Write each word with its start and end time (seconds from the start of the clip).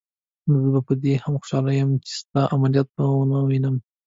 زه 0.73 0.79
په 0.87 0.93
دې 1.03 1.13
هم 1.23 1.33
خوشحاله 1.41 1.71
یم 1.79 1.91
چې 2.05 2.11
ستا 2.21 2.41
عملیات 2.55 2.87
به 2.95 3.03
ونه 3.13 3.39
وینم. 3.49 3.75